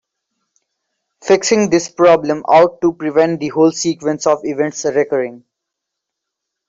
Fixing 1.23 1.69
this 1.69 1.87
problem 1.87 2.39
ought 2.47 2.81
to 2.81 2.91
prevent 2.93 3.39
the 3.39 3.49
whole 3.49 3.71
sequence 3.71 4.25
of 4.25 4.39
events 4.43 4.83
recurring. 4.83 5.43